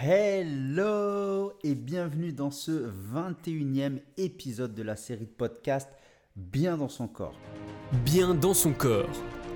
[0.00, 5.88] Hello et bienvenue dans ce 21e épisode de la série de podcast
[6.36, 7.34] Bien dans son corps.
[8.04, 9.10] Bien dans son corps,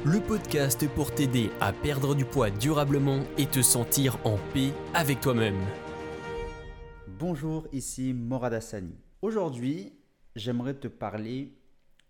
[0.04, 5.20] le podcast pour t'aider à perdre du poids durablement et te sentir en paix avec
[5.20, 5.60] toi-même.
[7.20, 8.98] Bonjour, ici Morad Hassani.
[9.20, 9.92] Aujourd'hui,
[10.34, 11.56] j'aimerais te parler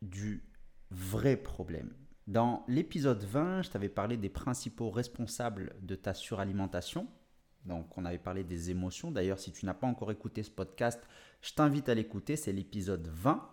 [0.01, 0.43] du
[0.91, 1.93] vrai problème.
[2.27, 7.09] Dans l'épisode 20, je t'avais parlé des principaux responsables de ta suralimentation
[7.65, 9.11] donc, on avait parlé des émotions.
[9.11, 11.01] D'ailleurs, si tu n'as pas encore écouté ce podcast,
[11.43, 12.37] je t'invite à l'écouter.
[12.37, 13.49] C'est l'épisode 20.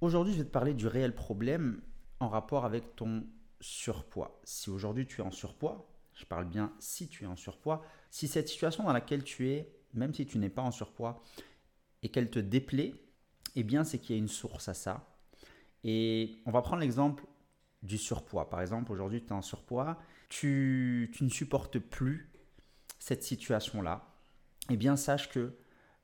[0.00, 1.82] Aujourd'hui, je vais te parler du réel problème
[2.20, 3.26] en rapport avec ton
[3.60, 4.40] surpoids.
[4.44, 8.28] Si aujourd'hui tu es en surpoids, je parle bien si tu es en surpoids, si
[8.28, 11.22] cette situation dans laquelle tu es, même si tu n'es pas en surpoids,
[12.02, 12.94] et qu'elle te déplaît,
[13.56, 15.18] eh bien, c'est qu'il y a une source à ça.
[15.82, 17.24] Et on va prendre l'exemple
[17.82, 18.48] du surpoids.
[18.48, 19.98] Par exemple, aujourd'hui, tu es en surpoids,
[20.28, 22.30] tu, tu ne supportes plus
[22.98, 24.14] cette situation-là,
[24.70, 25.56] eh bien sache que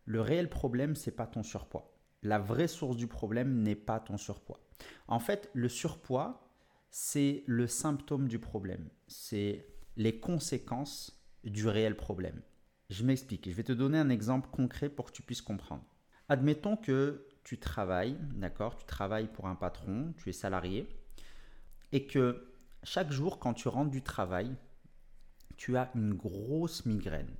[0.04, 1.94] le réel problème, c'est pas ton surpoids.
[2.22, 4.60] La vraie source du problème n'est pas ton surpoids.
[5.08, 6.48] En fait, le surpoids,
[6.91, 8.88] c'est le symptôme du problème.
[9.08, 12.41] C'est les conséquences du réel problème.
[12.91, 13.48] Je m'explique.
[13.48, 15.84] Je vais te donner un exemple concret pour que tu puisses comprendre.
[16.28, 20.88] Admettons que tu travailles, d'accord Tu travailles pour un patron, tu es salarié,
[21.92, 22.48] et que
[22.82, 24.54] chaque jour, quand tu rentres du travail,
[25.56, 27.34] tu as une grosse migraine.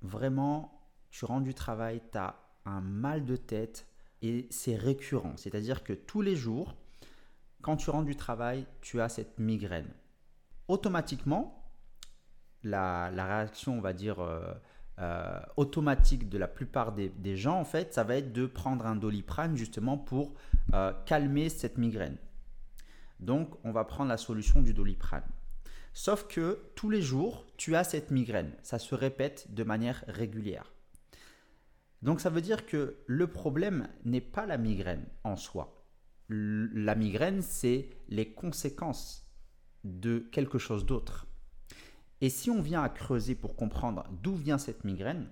[0.00, 3.86] Vraiment, tu rentres du travail, tu as un mal de tête
[4.22, 5.34] et c'est récurrent.
[5.36, 6.74] C'est-à-dire que tous les jours,
[7.60, 9.88] quand tu rentres du travail, tu as cette migraine.
[10.68, 11.70] Automatiquement,
[12.62, 14.54] la, réaction, on va dire, euh,
[14.98, 18.96] euh, automatique de la plupart des, gens, en fait, ça va être de prendre un
[18.96, 20.34] doliprane justement pour
[20.74, 22.16] euh, calmer cette migraine.
[23.20, 25.24] Donc, on va prendre la solution du doliprane.
[25.94, 28.56] Sauf que tous les jours, tu as cette migraine.
[28.62, 30.72] Ça se répète de manière régulière.
[32.00, 35.86] Donc ça veut dire que le problème n'est pas la migraine en soi.
[36.28, 39.30] La migraine, c'est les conséquences
[39.84, 41.26] de quelque chose d'autre.
[42.20, 45.30] Et si on vient à creuser pour comprendre d'où vient cette migraine,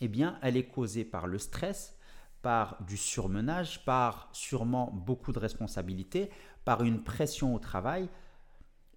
[0.00, 1.96] eh bien, elle est causée par le stress,
[2.42, 6.30] par du surmenage, par sûrement beaucoup de responsabilités,
[6.64, 8.08] par une pression au travail,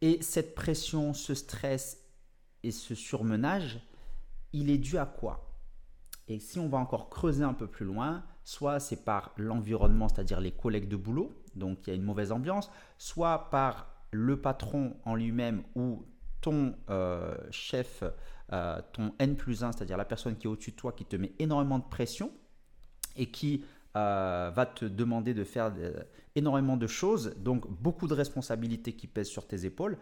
[0.01, 2.03] et cette pression, ce stress
[2.63, 3.79] et ce surmenage,
[4.53, 5.51] il est dû à quoi?
[6.27, 10.39] Et si on va encore creuser un peu plus loin, soit c'est par l'environnement, c'est-à-dire
[10.39, 14.95] les collègues de boulot, donc il y a une mauvaise ambiance, soit par le patron
[15.03, 16.05] en lui-même ou
[16.41, 18.03] ton euh, chef,
[18.53, 21.15] euh, ton N plus 1, c'est-à-dire la personne qui est au-dessus de toi, qui te
[21.15, 22.31] met énormément de pression
[23.15, 23.63] et qui
[23.95, 26.03] euh, va te demander de faire euh,
[26.35, 29.97] énormément de choses, donc beaucoup de responsabilités qui pèsent sur tes épaules,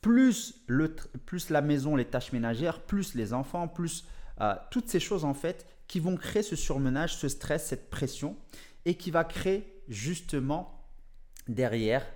[0.00, 0.94] plus, le,
[1.26, 4.06] plus la maison, les tâches ménagères, plus les enfants, plus
[4.40, 8.36] euh, toutes ces choses en fait qui vont créer ce surmenage, ce stress, cette pression,
[8.84, 10.86] et qui va créer justement
[11.48, 12.06] derrière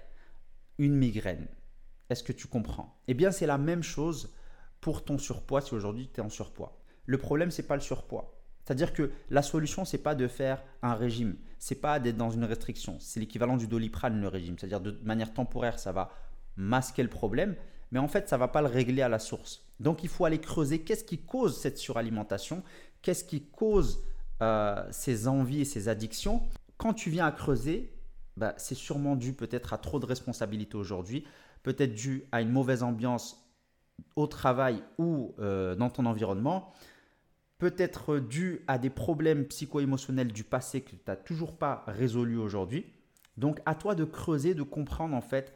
[0.78, 1.46] une migraine.
[2.10, 3.00] Est-ce que tu comprends?
[3.08, 4.34] Eh bien, c'est la même chose
[4.80, 6.78] pour ton surpoids si aujourd'hui tu es en surpoids.
[7.06, 8.41] Le problème, c'est pas le surpoids.
[8.64, 12.44] C'est-à-dire que la solution, c'est pas de faire un régime, c'est pas d'être dans une
[12.44, 12.96] restriction.
[13.00, 14.56] C'est l'équivalent du doliprane, le régime.
[14.58, 16.10] C'est-à-dire de manière temporaire, ça va
[16.56, 17.56] masquer le problème,
[17.90, 19.64] mais en fait, ça va pas le régler à la source.
[19.80, 22.62] Donc, il faut aller creuser qu'est-ce qui cause cette suralimentation,
[23.02, 24.02] qu'est-ce qui cause
[24.42, 26.42] euh, ces envies et ces addictions.
[26.76, 27.92] Quand tu viens à creuser,
[28.36, 31.24] bah, c'est sûrement dû peut-être à trop de responsabilités aujourd'hui,
[31.62, 33.48] peut-être dû à une mauvaise ambiance
[34.16, 36.72] au travail ou euh, dans ton environnement
[37.62, 42.36] peut être dû à des problèmes psycho-émotionnels du passé que tu n'as toujours pas résolu
[42.36, 42.86] aujourd'hui.
[43.36, 45.54] Donc à toi de creuser, de comprendre en fait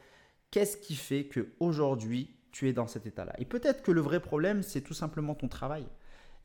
[0.49, 3.33] qu'est-ce qui fait que aujourd'hui tu es dans cet état-là.
[3.39, 5.85] Et peut-être que le vrai problème c'est tout simplement ton travail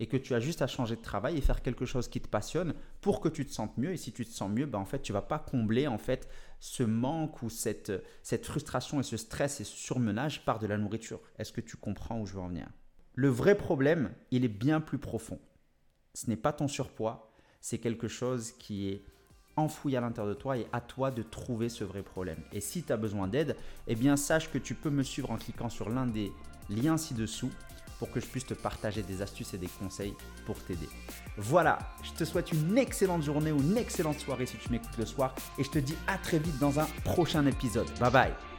[0.01, 2.27] et que tu as juste à changer de travail et faire quelque chose qui te
[2.27, 3.93] passionne pour que tu te sentes mieux.
[3.93, 6.29] Et si tu te sens mieux, ben en fait, tu vas pas combler en fait
[6.59, 7.93] ce manque ou cette,
[8.25, 11.21] cette frustration et ce stress et ce surmenage par de la nourriture.
[11.39, 12.67] Est-ce que tu comprends où je veux en venir?
[13.15, 15.39] Le vrai problème, il est bien plus profond
[16.15, 19.03] ce n'est pas ton surpoids, c'est quelque chose qui est
[19.57, 22.39] enfoui à l'intérieur de toi et à toi de trouver ce vrai problème.
[22.53, 23.57] Et si tu as besoin d'aide,
[23.87, 26.33] eh bien sache que tu peux me suivre en cliquant sur l'un des
[26.71, 27.51] liens ci-dessous
[27.99, 30.15] pour que je puisse te partager des astuces et des conseils
[30.45, 30.89] pour t'aider.
[31.37, 35.07] Voilà, je te souhaite une excellente journée ou une excellente soirée si tu m'écoutes le
[35.07, 37.87] soir et je te dis à très vite dans un prochain épisode.
[38.01, 38.52] Bye bye